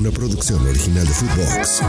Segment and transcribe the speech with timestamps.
[0.00, 1.82] Una producción original de Footbox.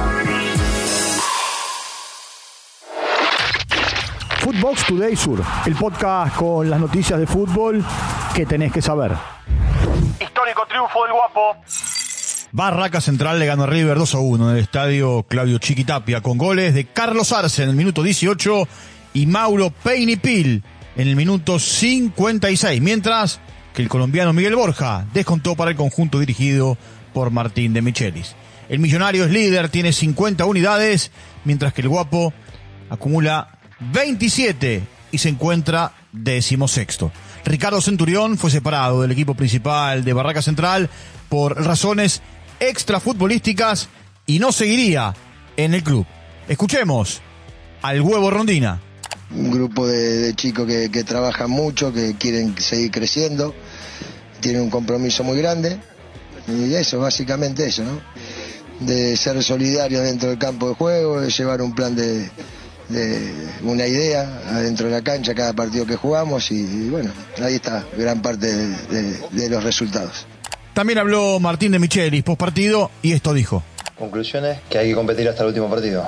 [4.39, 7.81] Footbox Today Sur, el podcast con las noticias de fútbol
[8.35, 9.13] que tenés que saber.
[10.19, 11.55] Histórico triunfo del Guapo.
[12.51, 16.37] Barraca Central le ganó a River 2 a 1 en el estadio Claudio Chiquitapia con
[16.37, 18.67] goles de Carlos Arce en el minuto 18
[19.13, 20.65] y Mauro Peinipil
[20.97, 23.39] en el minuto 56, mientras
[23.73, 26.77] que el colombiano Miguel Borja descontó para el conjunto dirigido
[27.13, 28.35] por Martín de Michelis.
[28.69, 31.11] El millonario es líder, tiene 50 unidades,
[31.43, 32.33] mientras que el guapo
[32.89, 37.11] acumula 27 y se encuentra decimosexto.
[37.43, 40.89] Ricardo Centurión fue separado del equipo principal de Barraca Central
[41.29, 42.21] por razones
[42.59, 43.89] extrafutbolísticas
[44.25, 45.13] y no seguiría
[45.57, 46.05] en el club.
[46.47, 47.21] Escuchemos
[47.81, 48.79] al huevo Rondina.
[49.35, 53.53] Un grupo de, de chicos que, que trabajan mucho, que quieren seguir creciendo,
[54.41, 55.77] tienen un compromiso muy grande
[56.47, 58.01] y eso, básicamente eso, ¿no?
[58.85, 62.29] De ser solidarios dentro del campo de juego, de llevar un plan de,
[62.89, 63.31] de
[63.63, 67.85] una idea adentro de la cancha cada partido que jugamos y, y bueno, ahí está
[67.97, 70.25] gran parte de, de- de los resultados.
[70.73, 73.63] También habló Martín de Michelis post partido y esto dijo.
[73.97, 76.03] Conclusiones que hay que competir hasta el último partido.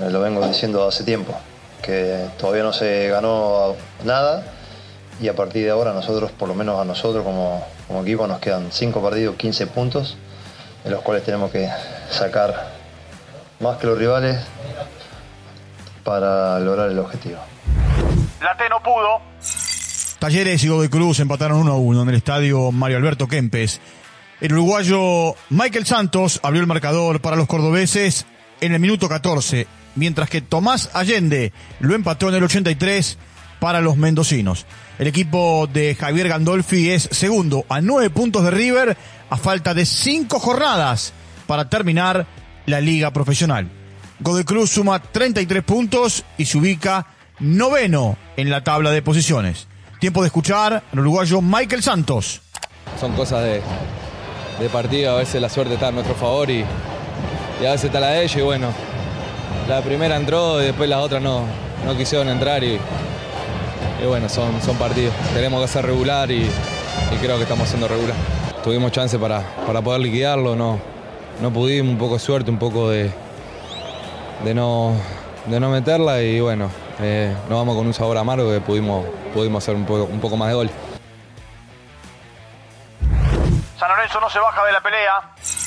[0.00, 1.34] Eh, Lo vengo diciendo hace tiempo,
[1.82, 4.44] que todavía no se ganó nada
[5.20, 8.40] y a partir de ahora nosotros, por lo menos a nosotros como, como equipo, nos
[8.40, 10.16] quedan 5 partidos, 15 puntos,
[10.84, 11.68] de los cuales tenemos que
[12.10, 12.72] sacar
[13.60, 14.38] más que los rivales
[16.02, 17.38] para lograr el objetivo.
[18.40, 19.20] La T no pudo.
[20.18, 23.80] Talleres y Godoy Cruz empataron 1 a 1 en el estadio Mario Alberto Kempes.
[24.40, 28.26] El uruguayo Michael Santos abrió el marcador para los cordobeses
[28.60, 33.18] en el minuto 14, mientras que Tomás Allende lo empató en el 83
[33.60, 34.66] para los mendocinos.
[34.98, 38.96] El equipo de Javier Gandolfi es segundo a 9 puntos de River
[39.30, 41.12] a falta de 5 jornadas
[41.46, 42.26] para terminar
[42.66, 43.68] la liga profesional.
[44.20, 47.06] Godoy Cruz suma 33 puntos y se ubica
[47.40, 49.66] noveno en la tabla de posiciones.
[49.98, 52.40] Tiempo de escuchar al uruguayo Michael Santos.
[53.00, 53.62] son cosas de,
[54.60, 56.64] de partido, a veces la suerte está a nuestro favor y,
[57.60, 58.68] y a veces está la de ellos y bueno,
[59.68, 61.44] la primera entró y después las otras no,
[61.84, 62.78] no quisieron entrar y,
[64.06, 65.14] bueno, son, son partidos.
[65.34, 68.16] Tenemos que ser regular y, y creo que estamos siendo regular.
[68.64, 70.78] Tuvimos chance para, para poder liquidarlo, no,
[71.40, 73.10] no pudimos, un poco de suerte, un poco de,
[74.44, 74.94] de, no,
[75.46, 79.62] de no meterla y bueno, eh, nos vamos con un sabor amargo que pudimos, pudimos
[79.62, 80.70] hacer un poco, un poco más de gol.
[83.78, 85.61] San Lorenzo no se baja de la pelea.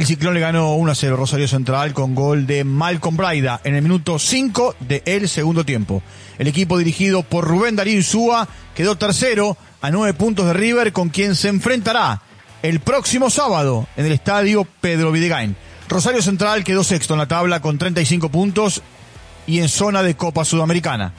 [0.00, 3.74] El Ciclón le ganó 1 a 0 Rosario Central con gol de Malcolm Braida en
[3.74, 6.02] el minuto 5 del segundo tiempo.
[6.38, 11.10] El equipo dirigido por Rubén Darío Insúa quedó tercero a 9 puntos de River con
[11.10, 12.22] quien se enfrentará
[12.62, 15.54] el próximo sábado en el estadio Pedro Videgain.
[15.86, 18.80] Rosario Central quedó sexto en la tabla con 35 puntos
[19.46, 21.12] y en zona de Copa Sudamericana.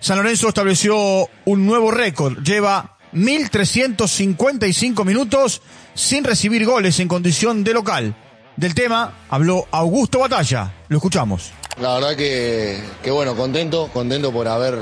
[0.00, 5.62] San Lorenzo estableció un nuevo récord, lleva 1.355 minutos
[5.94, 8.16] sin recibir goles en condición de local.
[8.56, 11.52] Del tema habló Augusto Batalla, lo escuchamos.
[11.80, 14.78] La verdad que, que bueno, contento, contento por haber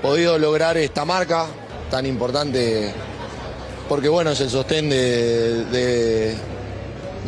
[0.00, 1.46] podido lograr esta marca
[1.90, 2.92] tan importante,
[3.88, 6.34] porque bueno, es el sostén de,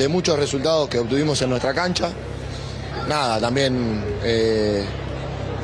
[0.09, 2.10] muchos resultados que obtuvimos en nuestra cancha.
[3.09, 4.84] Nada, también eh,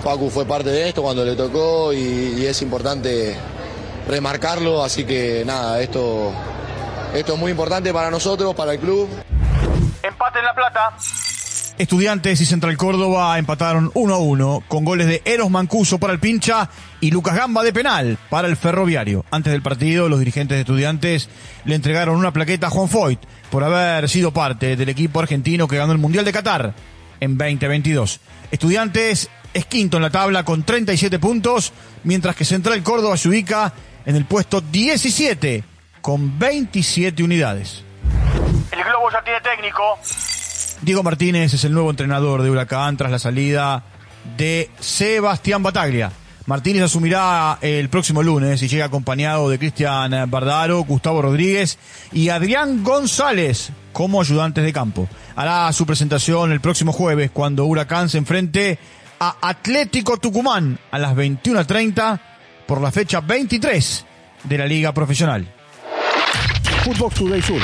[0.04, 3.34] Facu fue parte de esto cuando le tocó y es importante
[4.10, 6.32] remarcarlo, así que nada, esto,
[7.14, 9.08] esto es muy importante para nosotros, para el club.
[10.02, 10.96] Empate en La Plata.
[11.80, 16.20] Estudiantes y Central Córdoba empataron 1 a 1 con goles de Eros Mancuso para el
[16.20, 16.68] pincha
[17.00, 19.24] y Lucas Gamba de penal para el ferroviario.
[19.30, 21.30] Antes del partido, los dirigentes de estudiantes
[21.64, 25.78] le entregaron una plaqueta a Juan Foyt por haber sido parte del equipo argentino que
[25.78, 26.74] ganó el Mundial de Qatar
[27.18, 28.20] en 2022.
[28.50, 31.72] Estudiantes es quinto en la tabla con 37 puntos,
[32.04, 33.72] mientras que Central Córdoba se ubica
[34.06, 35.64] en el puesto 17
[36.00, 37.84] con 27 unidades.
[38.72, 39.98] El Globo ya tiene técnico.
[40.82, 43.84] Diego Martínez es el nuevo entrenador de Huracán tras la salida
[44.36, 46.12] de Sebastián Bataglia.
[46.46, 51.78] Martínez asumirá el próximo lunes y llega acompañado de Cristian Bardaro, Gustavo Rodríguez
[52.12, 55.06] y Adrián González como ayudantes de campo.
[55.36, 58.78] Hará su presentación el próximo jueves cuando Huracán se enfrente
[59.20, 62.18] a Atlético Tucumán a las 21.30
[62.66, 64.04] por la fecha 23
[64.44, 65.46] de la Liga Profesional.
[66.84, 67.60] Footbox Today Sur.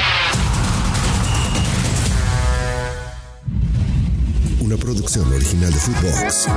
[4.60, 6.48] Una producción original de Footbox.